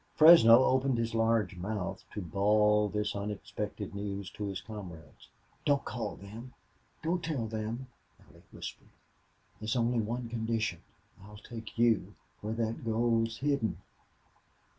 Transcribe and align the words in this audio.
Fresno 0.15 0.63
opened 0.63 0.97
his 0.97 1.13
large 1.13 1.55
mouth 1.57 2.03
to 2.11 2.21
bawl 2.21 2.89
this 2.89 3.15
unexpected 3.15 3.93
news 3.93 4.31
to 4.31 4.45
his 4.47 4.59
comrades. 4.59 5.29
"Don't 5.63 5.85
call 5.85 6.15
them 6.15 6.53
don't 7.03 7.23
tell 7.23 7.45
them," 7.45 7.85
Allie 8.19 8.41
whispered. 8.51 8.89
"There's 9.59 9.75
only 9.75 9.99
one 9.99 10.27
condition. 10.27 10.81
I'll 11.23 11.37
take 11.37 11.77
you 11.77 12.15
where 12.39 12.55
that 12.55 12.83
gold's 12.83 13.37
hidden." 13.37 13.77